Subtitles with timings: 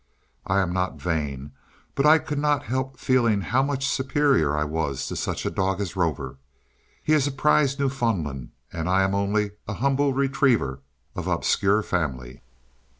[0.47, 1.51] I am not vain,
[1.93, 5.79] but I could not help feeling how much superior I was to such a dog
[5.79, 6.39] as Rover.
[7.03, 10.79] He is a prize Newfoundland, and I am only a humble retriever
[11.15, 12.41] of obscure family.